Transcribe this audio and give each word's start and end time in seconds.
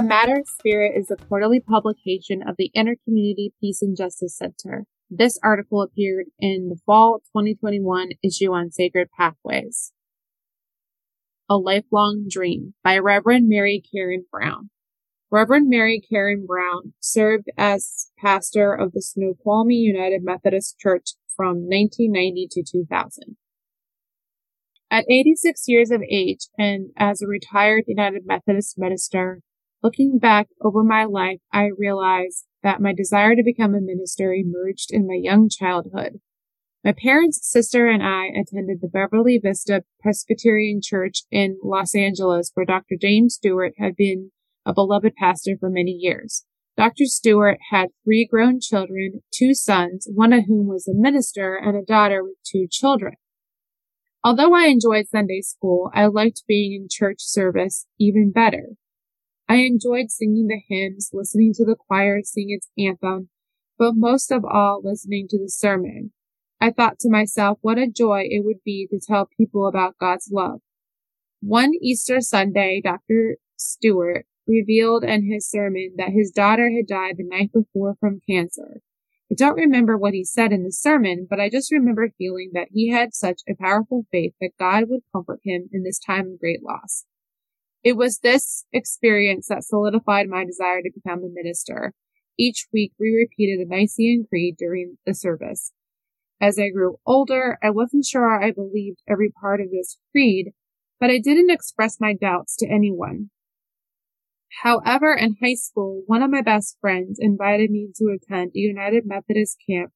A 0.00 0.02
Matter 0.02 0.38
of 0.38 0.48
Spirit 0.48 0.94
is 0.96 1.10
a 1.10 1.16
quarterly 1.16 1.60
publication 1.60 2.42
of 2.42 2.54
the 2.56 2.70
Intercommunity 2.74 3.50
Peace 3.60 3.82
and 3.82 3.94
Justice 3.94 4.34
Center. 4.34 4.86
This 5.10 5.38
article 5.44 5.82
appeared 5.82 6.28
in 6.38 6.70
the 6.70 6.80
fall 6.86 7.18
2021 7.36 8.12
issue 8.24 8.50
on 8.50 8.70
Sacred 8.70 9.08
Pathways. 9.14 9.92
A 11.50 11.58
Lifelong 11.58 12.28
Dream 12.30 12.72
by 12.82 12.96
Reverend 12.96 13.46
Mary 13.46 13.82
Karen 13.92 14.24
Brown. 14.32 14.70
Reverend 15.30 15.68
Mary 15.68 16.00
Karen 16.00 16.46
Brown 16.46 16.94
served 16.98 17.50
as 17.58 18.10
pastor 18.18 18.72
of 18.72 18.92
the 18.92 19.02
Snoqualmie 19.02 19.74
United 19.74 20.24
Methodist 20.24 20.78
Church 20.78 21.10
from 21.36 21.68
1990 21.68 22.48
to 22.52 22.62
2000. 22.62 23.36
At 24.90 25.04
86 25.10 25.64
years 25.68 25.90
of 25.90 26.00
age 26.10 26.48
and 26.56 26.88
as 26.96 27.20
a 27.20 27.26
retired 27.26 27.84
United 27.86 28.22
Methodist 28.24 28.78
minister, 28.78 29.42
looking 29.82 30.18
back 30.18 30.48
over 30.60 30.82
my 30.82 31.04
life, 31.04 31.40
I 31.52 31.70
realized 31.76 32.46
that 32.62 32.80
my 32.80 32.92
desire 32.92 33.34
to 33.34 33.42
become 33.42 33.74
a 33.74 33.80
minister 33.80 34.32
emerged 34.32 34.90
in 34.90 35.06
my 35.06 35.18
young 35.20 35.48
childhood. 35.48 36.20
My 36.84 36.92
parents, 36.92 37.40
sister, 37.42 37.88
and 37.88 38.02
I 38.02 38.26
attended 38.28 38.80
the 38.80 38.88
Beverly 38.88 39.38
Vista 39.42 39.84
Presbyterian 40.00 40.80
Church 40.82 41.24
in 41.30 41.58
Los 41.62 41.94
Angeles, 41.94 42.50
where 42.54 42.64
Dr. 42.64 42.96
James 43.00 43.34
Stewart 43.34 43.74
had 43.78 43.96
been 43.96 44.30
a 44.64 44.72
beloved 44.72 45.14
pastor 45.16 45.56
for 45.58 45.68
many 45.68 45.92
years. 45.92 46.44
Dr. 46.76 47.04
Stewart 47.04 47.58
had 47.70 47.90
three 48.04 48.26
grown 48.26 48.60
children, 48.60 49.20
two 49.30 49.52
sons, 49.52 50.08
one 50.14 50.32
of 50.32 50.46
whom 50.46 50.68
was 50.68 50.88
a 50.88 50.94
minister, 50.94 51.54
and 51.54 51.76
a 51.76 51.84
daughter 51.84 52.22
with 52.22 52.36
two 52.50 52.66
children. 52.70 53.14
Although 54.24 54.54
I 54.54 54.66
enjoyed 54.66 55.08
Sunday 55.08 55.40
school, 55.42 55.90
I 55.94 56.06
liked 56.06 56.44
being 56.46 56.72
in 56.72 56.88
church 56.90 57.18
service 57.20 57.86
even 57.98 58.32
better. 58.32 58.70
I 59.50 59.64
enjoyed 59.64 60.12
singing 60.12 60.46
the 60.46 60.60
hymns, 60.68 61.10
listening 61.12 61.54
to 61.54 61.64
the 61.64 61.74
choir 61.74 62.20
sing 62.22 62.50
its 62.50 62.68
anthem, 62.78 63.30
but 63.76 63.96
most 63.96 64.30
of 64.30 64.44
all, 64.44 64.80
listening 64.80 65.26
to 65.28 65.38
the 65.38 65.48
sermon. 65.48 66.12
I 66.60 66.70
thought 66.70 67.00
to 67.00 67.10
myself 67.10 67.58
what 67.60 67.76
a 67.76 67.88
joy 67.88 68.28
it 68.30 68.44
would 68.44 68.62
be 68.64 68.86
to 68.92 69.00
tell 69.04 69.28
people 69.36 69.66
about 69.66 69.98
God's 69.98 70.30
love. 70.30 70.60
One 71.40 71.72
Easter 71.82 72.20
Sunday, 72.20 72.80
Dr. 72.80 73.38
Stewart 73.56 74.24
revealed 74.46 75.02
in 75.02 75.28
his 75.28 75.50
sermon 75.50 75.94
that 75.96 76.10
his 76.10 76.30
daughter 76.30 76.70
had 76.70 76.86
died 76.86 77.16
the 77.16 77.26
night 77.26 77.50
before 77.52 77.96
from 77.98 78.20
cancer. 78.30 78.82
I 79.32 79.34
don't 79.34 79.56
remember 79.56 79.98
what 79.98 80.14
he 80.14 80.22
said 80.22 80.52
in 80.52 80.62
the 80.62 80.70
sermon, 80.70 81.26
but 81.28 81.40
I 81.40 81.50
just 81.50 81.72
remember 81.72 82.14
feeling 82.16 82.52
that 82.54 82.68
he 82.70 82.90
had 82.90 83.14
such 83.14 83.40
a 83.48 83.56
powerful 83.56 84.06
faith 84.12 84.34
that 84.40 84.52
God 84.60 84.84
would 84.86 85.02
comfort 85.12 85.40
him 85.42 85.68
in 85.72 85.82
this 85.82 85.98
time 85.98 86.34
of 86.34 86.38
great 86.38 86.62
loss. 86.62 87.04
It 87.82 87.96
was 87.96 88.18
this 88.18 88.64
experience 88.72 89.48
that 89.48 89.64
solidified 89.64 90.28
my 90.28 90.44
desire 90.44 90.82
to 90.82 90.90
become 90.94 91.24
a 91.24 91.28
minister. 91.32 91.94
Each 92.38 92.66
week 92.72 92.92
we 92.98 93.10
repeated 93.14 93.60
the 93.60 93.74
Nicene 93.74 94.26
Creed 94.28 94.56
during 94.58 94.98
the 95.06 95.14
service. 95.14 95.72
As 96.40 96.58
I 96.58 96.70
grew 96.70 96.96
older, 97.06 97.58
I 97.62 97.70
wasn't 97.70 98.06
sure 98.06 98.30
I 98.30 98.50
believed 98.50 99.02
every 99.08 99.30
part 99.30 99.60
of 99.60 99.70
this 99.70 99.98
creed, 100.10 100.52
but 100.98 101.10
I 101.10 101.18
didn't 101.18 101.50
express 101.50 101.98
my 102.00 102.14
doubts 102.14 102.56
to 102.56 102.66
anyone. 102.66 103.30
However, 104.62 105.14
in 105.14 105.36
high 105.42 105.54
school, 105.54 106.02
one 106.06 106.22
of 106.22 106.30
my 106.30 106.42
best 106.42 106.76
friends 106.80 107.18
invited 107.20 107.70
me 107.70 107.88
to 107.96 108.14
attend 108.14 108.50
a 108.50 108.58
United 108.58 109.04
Methodist 109.06 109.58
camp 109.68 109.92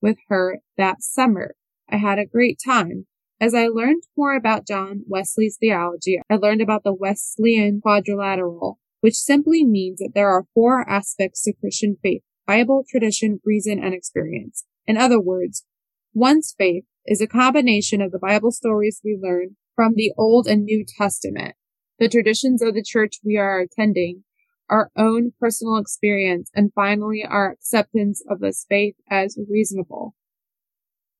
with 0.00 0.16
her 0.28 0.58
that 0.76 1.02
summer. 1.02 1.54
I 1.88 1.96
had 1.96 2.18
a 2.18 2.26
great 2.26 2.58
time. 2.64 3.06
As 3.42 3.54
I 3.54 3.68
learned 3.68 4.02
more 4.18 4.36
about 4.36 4.66
John 4.66 5.04
Wesley's 5.08 5.56
theology, 5.58 6.20
I 6.28 6.36
learned 6.36 6.60
about 6.60 6.84
the 6.84 6.92
Wesleyan 6.92 7.80
quadrilateral, 7.80 8.78
which 9.00 9.14
simply 9.14 9.64
means 9.64 9.98
that 10.00 10.12
there 10.14 10.28
are 10.28 10.44
four 10.52 10.86
aspects 10.86 11.44
to 11.44 11.54
Christian 11.54 11.96
faith 12.02 12.22
Bible, 12.46 12.84
tradition, 12.86 13.40
reason, 13.42 13.82
and 13.82 13.94
experience. 13.94 14.66
In 14.86 14.98
other 14.98 15.20
words, 15.20 15.64
one's 16.12 16.54
faith 16.58 16.84
is 17.06 17.22
a 17.22 17.26
combination 17.26 18.02
of 18.02 18.12
the 18.12 18.18
Bible 18.18 18.50
stories 18.50 19.00
we 19.02 19.18
learn 19.18 19.56
from 19.74 19.94
the 19.94 20.12
Old 20.18 20.46
and 20.46 20.64
New 20.64 20.84
Testament, 20.98 21.54
the 21.98 22.08
traditions 22.08 22.60
of 22.60 22.74
the 22.74 22.82
church 22.82 23.20
we 23.24 23.38
are 23.38 23.60
attending, 23.60 24.24
our 24.68 24.90
own 24.98 25.32
personal 25.40 25.78
experience, 25.78 26.50
and 26.54 26.72
finally 26.74 27.24
our 27.26 27.50
acceptance 27.50 28.22
of 28.28 28.40
this 28.40 28.66
faith 28.68 28.96
as 29.08 29.38
reasonable. 29.48 30.14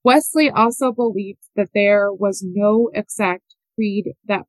Wesley 0.05 0.51
also 0.51 0.93
believed 0.93 1.49
that 1.57 1.71
there 1.75 2.13
was 2.13 2.45
no 2.47 2.91
exact 2.95 3.55
creed 3.75 4.13
that 4.25 4.47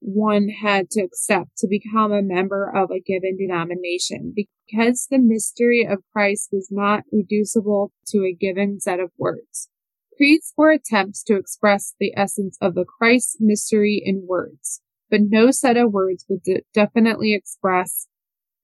one 0.00 0.48
had 0.48 0.90
to 0.90 1.02
accept 1.02 1.56
to 1.58 1.68
become 1.68 2.12
a 2.12 2.22
member 2.22 2.70
of 2.74 2.90
a 2.90 3.00
given 3.00 3.36
denomination 3.36 4.34
because 4.34 5.06
the 5.10 5.18
mystery 5.18 5.86
of 5.88 6.02
Christ 6.12 6.48
was 6.52 6.68
not 6.70 7.04
reducible 7.12 7.92
to 8.08 8.24
a 8.24 8.32
given 8.32 8.80
set 8.80 9.00
of 9.00 9.10
words. 9.16 9.68
Creeds 10.16 10.52
were 10.56 10.70
attempts 10.70 11.22
to 11.24 11.36
express 11.36 11.94
the 11.98 12.12
essence 12.16 12.58
of 12.60 12.74
the 12.74 12.84
Christ 12.84 13.36
mystery 13.40 14.02
in 14.04 14.26
words 14.26 14.82
but 15.12 15.20
no 15.28 15.50
set 15.50 15.76
of 15.76 15.92
words 15.92 16.24
would 16.28 16.42
de- 16.42 16.62
definitely 16.72 17.34
express 17.34 18.08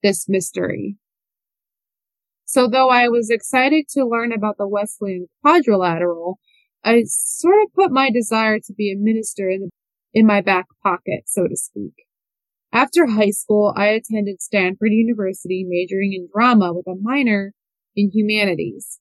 this 0.01 0.27
mystery. 0.27 0.97
So 2.49 2.67
though 2.67 2.89
I 2.89 3.09
was 3.09 3.29
excited 3.29 3.85
to 3.89 4.07
learn 4.07 4.31
about 4.31 4.57
the 4.57 4.67
Wesleyan 4.67 5.27
quadrilateral, 5.43 6.39
I 6.83 7.03
sort 7.05 7.61
of 7.61 7.71
put 7.75 7.91
my 7.91 8.09
desire 8.09 8.57
to 8.57 8.73
be 8.73 8.91
a 8.91 8.97
minister 8.97 9.51
in, 9.51 9.59
the, 9.61 9.69
in 10.15 10.25
my 10.25 10.41
back 10.41 10.65
pocket, 10.81 11.25
so 11.27 11.47
to 11.47 11.55
speak. 11.55 11.93
After 12.73 13.05
high 13.05 13.29
school, 13.29 13.71
I 13.77 13.89
attended 13.89 14.41
Stanford 14.41 14.93
University 14.93 15.63
majoring 15.63 16.13
in 16.13 16.27
drama 16.33 16.73
with 16.73 16.87
a 16.87 16.99
minor 16.99 17.53
in 17.95 18.09
humanities. 18.11 18.99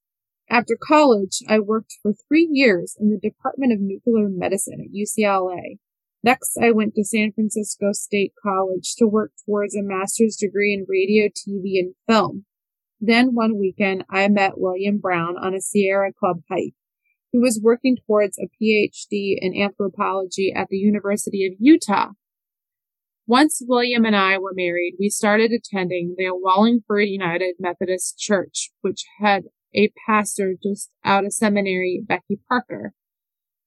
After 0.51 0.77
college, 0.79 1.39
I 1.49 1.59
worked 1.59 1.95
for 2.03 2.13
three 2.13 2.51
years 2.53 2.99
in 3.01 3.09
the 3.09 3.19
Department 3.19 3.73
of 3.73 3.81
Nuclear 3.81 4.29
Medicine 4.29 4.85
at 4.85 4.95
UCLA. 4.95 5.79
Next, 6.23 6.59
I 6.61 6.71
went 6.71 6.97
to 6.97 7.03
San 7.05 7.33
Francisco 7.33 7.93
State 7.93 8.35
College 8.43 8.95
to 8.97 9.07
work 9.07 9.33
towards 9.47 9.75
a 9.75 9.81
master's 9.83 10.37
degree 10.37 10.75
in 10.75 10.85
radio, 10.87 11.29
TV, 11.29 11.79
and 11.79 11.95
film. 12.07 12.45
Then 13.01 13.35
one 13.35 13.59
weekend, 13.59 14.05
I 14.11 14.27
met 14.29 14.59
William 14.59 14.99
Brown 14.99 15.37
on 15.37 15.55
a 15.55 15.61
Sierra 15.61 16.13
Club 16.13 16.41
hike. 16.51 16.75
He 17.31 17.39
was 17.39 17.61
working 17.63 17.97
towards 18.07 18.39
a 18.39 18.49
PhD 18.61 19.37
in 19.39 19.61
anthropology 19.61 20.53
at 20.55 20.69
the 20.69 20.79
University 20.79 21.47
of 21.47 21.53
Utah. 21.61 22.13
Once 23.27 23.63
William 23.67 24.07
and 24.07 24.17
I 24.17 24.39
were 24.39 24.55
married, 24.55 24.95
we 24.99 25.11
started 25.11 25.53
attending 25.53 26.15
the 26.17 26.31
Wallingford 26.31 27.09
United 27.09 27.57
Methodist 27.61 28.19
Church, 28.19 28.71
which 28.81 29.05
had 29.21 29.45
a 29.75 29.93
pastor 30.07 30.55
just 30.61 30.91
out 31.05 31.27
of 31.27 31.35
seminary, 31.35 32.03
Becky 32.03 32.41
Parker. 32.49 32.95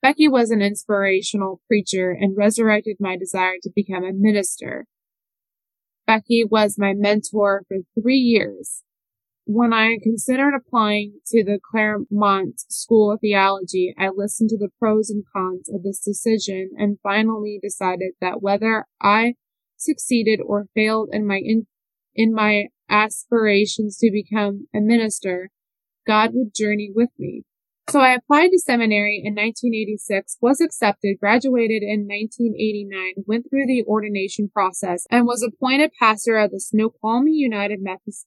Becky 0.02 0.28
was 0.28 0.50
an 0.50 0.64
inspirational 0.64 1.62
preacher 1.68 2.10
and 2.10 2.36
resurrected 2.36 2.98
my 3.00 3.16
desire 3.16 3.58
to 3.62 3.70
become 3.74 4.04
a 4.04 4.12
minister. 4.12 4.88
Becky 6.08 6.44
was 6.44 6.80
my 6.80 6.94
mentor 6.96 7.64
for 7.68 7.78
three 8.02 8.18
years. 8.18 8.82
When 9.46 9.74
I 9.74 9.98
considered 10.02 10.54
applying 10.56 11.20
to 11.28 11.44
the 11.44 11.60
Claremont 11.72 12.60
School 12.72 13.12
of 13.12 13.22
Theology, 13.22 13.94
I 13.98 14.10
listened 14.10 14.50
to 14.52 14.58
the 14.58 14.70
pros 14.80 15.10
and 15.10 15.24
cons 15.34 15.68
of 15.68 15.84
this 15.84 16.00
decision 16.00 16.72
and 16.78 17.00
finally 17.02 17.60
decided 17.62 18.14
that 18.22 18.42
whether 18.42 18.86
I 19.02 19.36
succeeded 19.78 20.40
or 20.46 20.68
failed 20.76 21.10
in 21.12 21.26
my 21.26 21.42
in, 21.44 21.66
in 22.14 22.34
my 22.34 22.68
aspirations 22.88 23.98
to 23.98 24.12
become 24.12 24.68
a 24.76 24.80
minister, 24.80 25.50
God 26.06 26.32
would 26.34 26.54
journey 26.54 26.92
with 26.94 27.10
me. 27.18 27.44
So 27.90 28.00
I 28.00 28.14
applied 28.14 28.50
to 28.52 28.60
seminary 28.60 29.22
in 29.24 29.34
1986, 29.34 30.38
was 30.40 30.62
accepted, 30.62 31.18
graduated 31.20 31.84
in 31.84 32.08
1989, 32.08 33.26
went 33.28 33.50
through 33.50 33.66
the 33.68 33.84
ordination 33.86 34.50
process, 34.54 35.06
and 35.10 35.26
was 35.26 35.44
appointed 35.44 35.92
pastor 36.00 36.38
of 36.38 36.52
the 36.52 36.60
Snoqualmie 36.60 37.34
United 37.34 37.80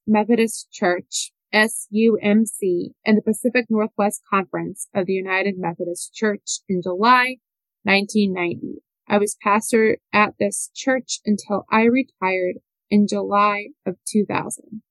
Methodist 0.07 0.71
Church, 0.71 1.33
SUMC, 1.55 2.91
and 3.07 3.17
the 3.17 3.23
Pacific 3.25 3.67
Northwest 3.71 4.23
Conference 4.29 4.89
of 4.95 5.07
the 5.07 5.15
United 5.15 5.55
Methodist 5.57 6.13
Church 6.13 6.59
in 6.69 6.83
July 6.83 7.37
1990. 7.85 8.83
I 9.09 9.19
was 9.19 9.37
pastor 9.43 9.99
at 10.13 10.35
this 10.39 10.71
church 10.75 11.21
until 11.25 11.65
I 11.71 11.85
retired 11.85 12.57
in 12.91 13.07
July 13.07 13.69
of 13.87 13.97
2000. 14.11 14.83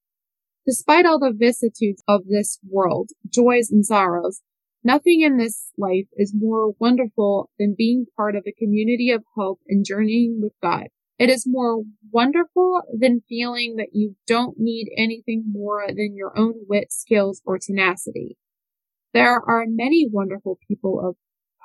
Despite 0.66 1.06
all 1.06 1.20
the 1.20 1.34
vicissitudes 1.36 2.02
of 2.08 2.28
this 2.28 2.60
world, 2.68 3.10
joys 3.30 3.70
and 3.70 3.86
sorrows, 3.86 4.42
Nothing 4.84 5.22
in 5.22 5.38
this 5.38 5.72
life 5.78 6.08
is 6.18 6.34
more 6.36 6.74
wonderful 6.78 7.50
than 7.58 7.76
being 7.78 8.06
part 8.18 8.36
of 8.36 8.44
a 8.46 8.52
community 8.52 9.12
of 9.12 9.24
hope 9.36 9.62
and 9.68 9.86
journeying 9.86 10.42
with 10.42 10.54
God. 10.62 10.88
It 11.18 11.30
is 11.30 11.48
more 11.48 11.84
wonderful 12.12 12.82
than 12.92 13.24
feeling 13.30 13.78
that 13.78 13.94
you 13.94 14.16
don't 14.28 14.60
need 14.60 14.92
anything 14.98 15.46
more 15.50 15.86
than 15.88 16.16
your 16.16 16.38
own 16.38 16.66
wit, 16.68 16.92
skills, 16.92 17.42
or 17.46 17.58
tenacity. 17.60 18.38
There 19.14 19.40
are 19.40 19.66
many 19.68 20.08
wonderful 20.12 20.58
people 20.68 21.00
of 21.00 21.16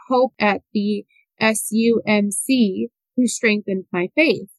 hope 0.08 0.34
at 0.38 0.62
the 0.72 1.04
SUMC 1.40 2.90
who 3.16 3.26
strengthened 3.26 3.86
my 3.92 4.10
faith. 4.14 4.50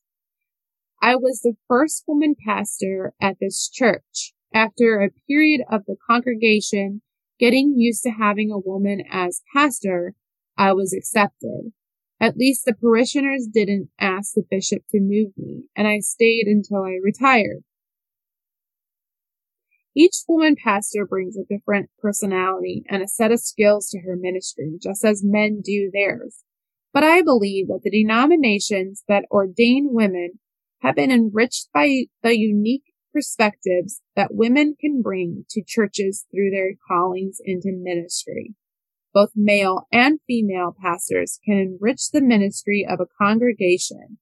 I 1.02 1.16
was 1.16 1.40
the 1.42 1.56
first 1.68 2.04
woman 2.08 2.36
pastor 2.46 3.14
at 3.22 3.38
this 3.40 3.70
church. 3.70 4.34
After 4.54 5.00
a 5.00 5.12
period 5.28 5.62
of 5.72 5.86
the 5.86 5.96
congregation 6.10 7.04
getting 7.40 7.74
used 7.78 8.04
to 8.04 8.12
having 8.12 8.52
a 8.52 8.60
woman 8.60 9.02
as 9.10 9.42
pastor, 9.56 10.14
I 10.58 10.74
was 10.74 10.94
accepted. 10.94 11.72
At 12.20 12.36
least 12.36 12.66
the 12.66 12.74
parishioners 12.74 13.48
didn't 13.52 13.90
ask 14.00 14.34
the 14.34 14.44
bishop 14.50 14.84
to 14.92 15.00
move 15.00 15.32
me, 15.38 15.64
and 15.76 15.88
I 15.88 16.00
stayed 16.00 16.48
until 16.48 16.84
I 16.84 16.98
retired. 17.02 17.64
Each 19.96 20.18
woman 20.28 20.56
pastor 20.62 21.06
brings 21.06 21.36
a 21.38 21.46
different 21.50 21.90
personality 22.00 22.84
and 22.90 23.02
a 23.02 23.08
set 23.08 23.32
of 23.32 23.40
skills 23.40 23.90
to 23.90 24.00
her 24.02 24.16
ministry, 24.16 24.78
just 24.82 25.04
as 25.04 25.24
men 25.24 25.62
do 25.64 25.90
theirs. 25.92 26.44
But 26.94 27.04
I 27.04 27.22
believe 27.22 27.68
that 27.68 27.82
the 27.84 27.92
denominations 27.92 29.04
that 29.08 29.26
ordain 29.32 29.90
women 29.92 30.40
have 30.82 30.96
been 30.96 31.12
enriched 31.12 31.70
by 31.74 32.04
the 32.22 32.38
unique 32.38 32.89
perspectives 33.20 34.02
that 34.16 34.34
women 34.34 34.78
can 34.80 35.02
bring 35.02 35.44
to 35.50 35.62
churches 35.62 36.26
through 36.32 36.52
their 36.52 36.72
callings 36.88 37.40
into 37.44 37.68
ministry. 37.70 38.56
Both 39.14 39.32
male 39.36 39.88
and 39.92 40.20
female 40.26 40.74
pastors 40.82 41.38
can 41.44 41.58
enrich 41.58 42.12
the 42.14 42.22
ministry 42.22 42.88
of 42.90 43.02
a 43.02 43.08
congregation. 43.22 44.20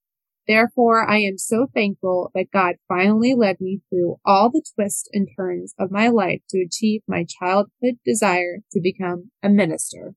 Therefore, 0.48 1.08
I 1.08 1.20
am 1.20 1.38
so 1.38 1.68
thankful 1.72 2.32
that 2.34 2.50
God 2.52 2.78
finally 2.88 3.36
led 3.36 3.62
me 3.62 3.82
through 3.88 4.16
all 4.26 4.50
the 4.50 4.64
twists 4.74 5.08
and 5.14 5.28
turns 5.38 5.76
of 5.78 5.92
my 5.92 6.08
life 6.08 6.42
to 6.50 6.66
achieve 6.66 7.04
my 7.08 7.24
childhood 7.24 8.00
desire 8.04 8.62
to 8.72 8.82
become 8.82 9.30
a 9.44 9.50
minister. 9.50 10.16